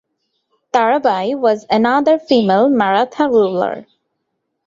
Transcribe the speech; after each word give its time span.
Tarabai 0.73 1.37
was 1.37 1.67
another 1.69 2.17
female 2.17 2.67
Maratha 2.67 3.27
ruler. 3.29 3.85